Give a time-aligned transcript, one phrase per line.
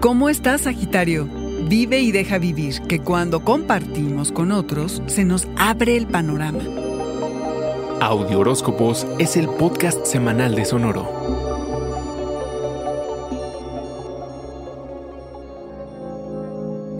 [0.00, 1.28] ¿Cómo estás, Sagitario?
[1.68, 6.60] Vive y deja vivir, que cuando compartimos con otros se nos abre el panorama.
[8.00, 11.08] Audio Horóscopos es el podcast semanal de Sonoro.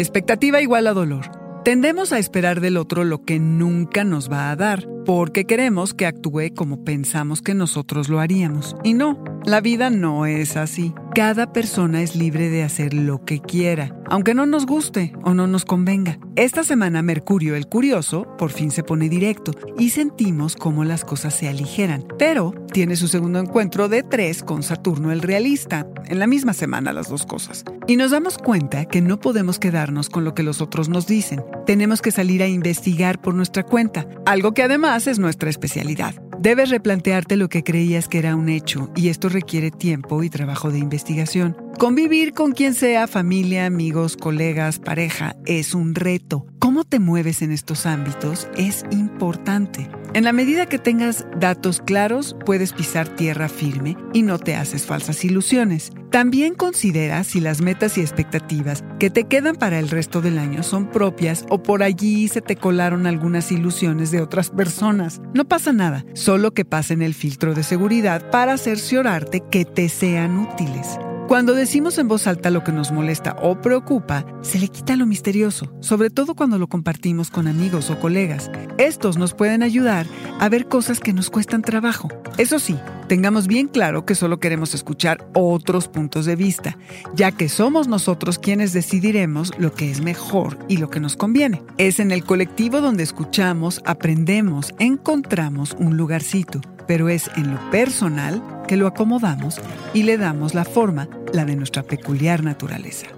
[0.01, 1.27] Expectativa igual a dolor.
[1.65, 6.07] Tendemos a esperar del otro lo que nunca nos va a dar, porque queremos que
[6.07, 8.75] actúe como pensamos que nosotros lo haríamos.
[8.83, 10.95] Y no, la vida no es así.
[11.19, 15.49] Cada persona es libre de hacer lo que quiera, aunque no nos guste o no
[15.49, 16.21] nos convenga.
[16.37, 21.35] Esta semana Mercurio el Curioso por fin se pone directo y sentimos cómo las cosas
[21.35, 26.29] se aligeran, pero tiene su segundo encuentro de tres con Saturno el Realista, en la
[26.29, 27.65] misma semana las dos cosas.
[27.89, 31.43] Y nos damos cuenta que no podemos quedarnos con lo que los otros nos dicen.
[31.67, 36.15] Tenemos que salir a investigar por nuestra cuenta, algo que además es nuestra especialidad.
[36.41, 40.71] Debes replantearte lo que creías que era un hecho y esto requiere tiempo y trabajo
[40.71, 41.57] de investigación.
[41.81, 46.47] Convivir con quien sea, familia, amigos, colegas, pareja, es un reto.
[46.61, 49.89] Cómo te mueves en estos ámbitos es importante.
[50.15, 54.87] En la medida que tengas datos claros, puedes pisar tierra firme y no te haces
[54.87, 55.93] falsas ilusiones.
[56.11, 60.63] También considera si las metas y expectativas que te quedan para el resto del año
[60.63, 65.21] son propias o por allí se te colaron algunas ilusiones de otras personas.
[65.35, 70.39] No pasa nada, solo que pasen el filtro de seguridad para cerciorarte que te sean
[70.39, 70.99] útiles.
[71.29, 75.05] Cuando decimos en voz alta lo que nos molesta o preocupa, se le quita lo
[75.05, 78.51] misterioso, sobre todo cuando lo compartimos con amigos o colegas.
[78.79, 80.07] Estos nos pueden ayudar
[80.41, 82.09] a ver cosas que nos cuestan trabajo.
[82.39, 86.79] Eso sí, tengamos bien claro que solo queremos escuchar otros puntos de vista,
[87.15, 91.63] ya que somos nosotros quienes decidiremos lo que es mejor y lo que nos conviene.
[91.77, 98.43] Es en el colectivo donde escuchamos, aprendemos, encontramos un lugarcito, pero es en lo personal
[98.69, 99.61] que lo acomodamos
[99.93, 103.09] y le damos la forma, la de nuestra peculiar naturaleza.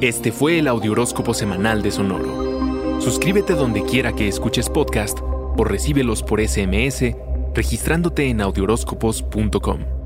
[0.00, 3.00] Este fue el Audioróscopo Semanal de Sonoro.
[3.00, 7.16] Suscríbete donde quiera que escuches podcast o recíbelos por SMS
[7.54, 10.05] registrándote en audioróscopos.com.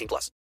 [0.01, 0.31] 18 plus.